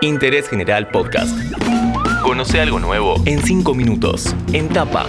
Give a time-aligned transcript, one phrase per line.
[0.00, 1.36] Interés General Podcast.
[2.22, 4.34] Conoce algo nuevo en 5 minutos.
[4.52, 5.06] En tapa.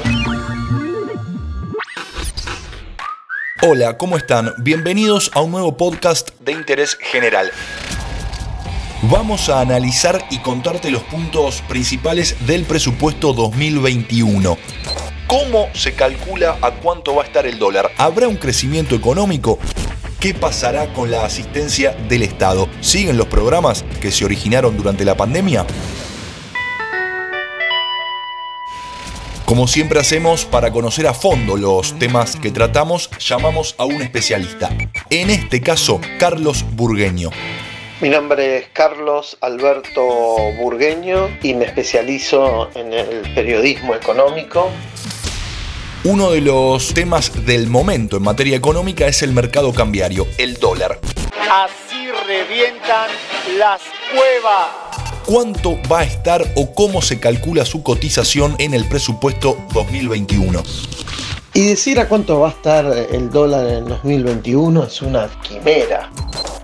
[3.62, 4.54] Hola, ¿cómo están?
[4.60, 7.52] Bienvenidos a un nuevo podcast de Interés General.
[9.04, 14.58] Vamos a analizar y contarte los puntos principales del presupuesto 2021.
[15.28, 17.92] ¿Cómo se calcula a cuánto va a estar el dólar?
[17.98, 19.60] ¿Habrá un crecimiento económico?
[20.20, 22.68] ¿Qué pasará con la asistencia del Estado?
[22.82, 25.66] ¿Siguen los programas que se originaron durante la pandemia?
[29.46, 34.70] Como siempre hacemos, para conocer a fondo los temas que tratamos, llamamos a un especialista.
[35.10, 37.30] En este caso, Carlos Burgueño.
[38.02, 40.02] Mi nombre es Carlos Alberto
[40.60, 44.70] Burgueño y me especializo en el periodismo económico
[46.06, 50.98] uno de los temas del momento en materia económica es el mercado cambiario, el dólar.
[51.52, 53.10] Así revientan
[53.58, 53.82] las
[54.14, 54.70] cuevas.
[55.26, 60.64] ¿Cuánto va a estar o cómo se calcula su cotización en el presupuesto 2021?
[61.54, 66.10] Y decir a cuánto va a estar el dólar en 2021 es una quimera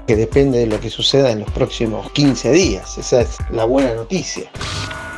[0.08, 2.98] que depende de lo que suceda en los próximos 15 días.
[2.98, 4.50] Esa es la buena noticia.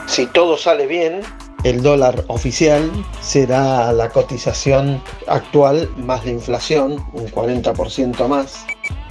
[0.08, 1.22] Si todo sale bien,
[1.64, 2.92] el dólar oficial
[3.22, 8.66] será la cotización actual más la inflación, un 40% más.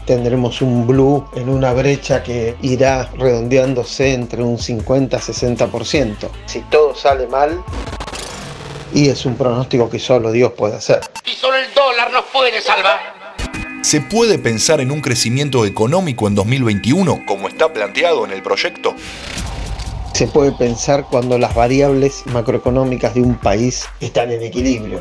[0.06, 6.28] Tendremos un blue en una brecha que irá redondeándose entre un 50-60%.
[6.47, 7.62] Si todo sale mal,
[8.94, 11.00] y es un pronóstico que solo Dios puede hacer.
[11.24, 13.17] Y solo el dólar nos puede salvar.
[13.83, 18.94] ¿Se puede pensar en un crecimiento económico en 2021 como está planteado en el proyecto?
[20.17, 25.00] Se puede pensar cuando las variables macroeconómicas de un país están en equilibrio.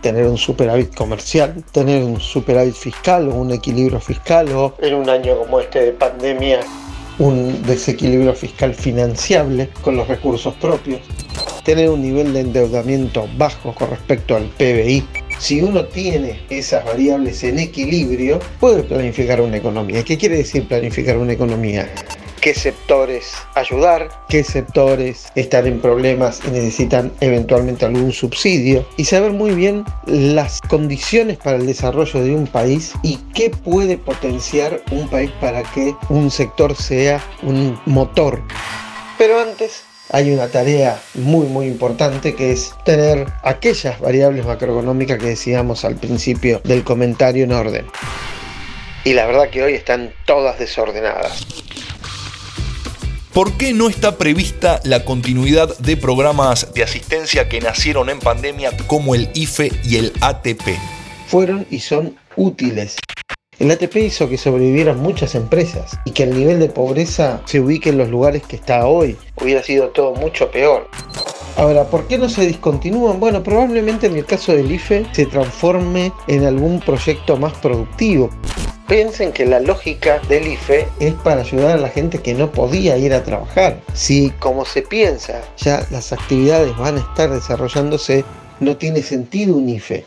[0.00, 5.08] Tener un superávit comercial, tener un superávit fiscal o un equilibrio fiscal o en un
[5.08, 6.62] año como este de pandemia
[7.20, 11.00] un desequilibrio fiscal financiable con los recursos propios,
[11.62, 15.04] tener un nivel de endeudamiento bajo con respecto al PBI.
[15.38, 20.02] Si uno tiene esas variables en equilibrio, puede planificar una economía.
[20.02, 21.88] ¿Qué quiere decir planificar una economía?
[22.46, 29.32] Qué sectores ayudar, qué sectores están en problemas y necesitan eventualmente algún subsidio y saber
[29.32, 35.08] muy bien las condiciones para el desarrollo de un país y qué puede potenciar un
[35.08, 38.40] país para que un sector sea un motor.
[39.18, 39.82] Pero antes
[40.12, 45.96] hay una tarea muy muy importante que es tener aquellas variables macroeconómicas que decíamos al
[45.96, 47.86] principio del comentario en orden.
[49.02, 51.65] Y la verdad que hoy están todas desordenadas.
[53.36, 58.74] ¿Por qué no está prevista la continuidad de programas de asistencia que nacieron en pandemia
[58.86, 60.62] como el IFE y el ATP?
[61.26, 62.96] Fueron y son útiles.
[63.58, 67.90] El ATP hizo que sobrevivieran muchas empresas y que el nivel de pobreza se ubique
[67.90, 69.18] en los lugares que está hoy.
[69.38, 70.88] Hubiera sido todo mucho peor.
[71.58, 73.20] Ahora, ¿por qué no se discontinúan?
[73.20, 78.30] Bueno, probablemente en el caso del IFE se transforme en algún proyecto más productivo.
[78.88, 82.96] Piensen que la lógica del IFE es para ayudar a la gente que no podía
[82.96, 83.80] ir a trabajar.
[83.94, 88.24] Si, como se piensa, ya las actividades van a estar desarrollándose,
[88.60, 90.04] no tiene sentido un IFE.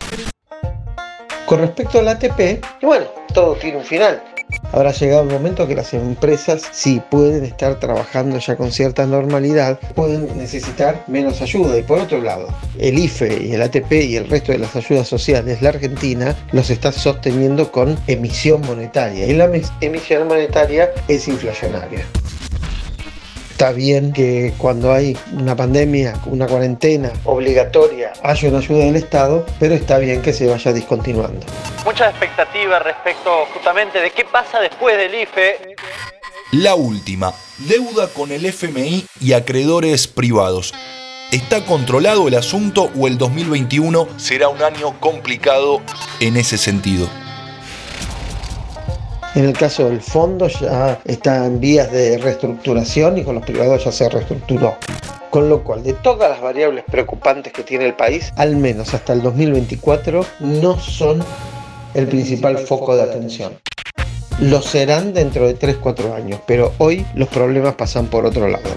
[1.45, 4.23] Con respecto al ATP, bueno, todo tiene un final
[4.72, 9.80] habrá llegado el momento que las empresas, si pueden estar trabajando ya con cierta normalidad,
[9.96, 11.78] pueden necesitar menos ayuda.
[11.78, 12.47] Y por otro lado,
[12.80, 16.69] el IFE y el ATP y el resto de las ayudas sociales, la Argentina los
[16.69, 19.25] está sosteniendo con emisión monetaria.
[19.25, 19.50] Y la
[19.81, 22.06] emisión monetaria es inflacionaria.
[23.59, 29.45] Está bien que cuando hay una pandemia, una cuarentena obligatoria, haya una ayuda del Estado,
[29.59, 31.45] pero está bien que se vaya discontinuando.
[31.83, 35.75] Mucha expectativa respecto justamente de qué pasa después del IFE.
[36.53, 40.73] La última, deuda con el FMI y acreedores privados.
[41.33, 45.81] ¿Está controlado el asunto o el 2021 será un año complicado
[46.21, 47.09] en ese sentido?
[49.35, 53.86] En el caso del fondo ya está en vías de reestructuración y con los privados
[53.86, 54.75] ya se reestructuró.
[55.30, 59.13] Con lo cual, de todas las variables preocupantes que tiene el país, al menos hasta
[59.13, 61.24] el 2024 no son
[61.94, 63.53] el principal foco de atención.
[64.39, 68.69] Lo serán dentro de 3-4 años, pero hoy los problemas pasan por otro lado.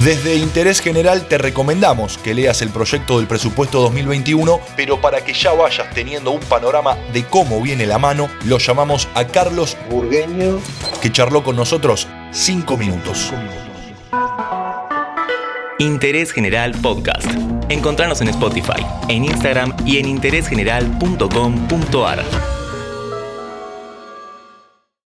[0.00, 5.32] Desde Interés General te recomendamos que leas el proyecto del presupuesto 2021, pero para que
[5.32, 10.60] ya vayas teniendo un panorama de cómo viene la mano, lo llamamos a Carlos Burgueño,
[11.02, 13.32] que charló con nosotros 5 minutos.
[15.80, 17.26] Interés General Podcast.
[17.68, 22.24] Encontrarnos en Spotify, en Instagram y en interésgeneral.com.ar.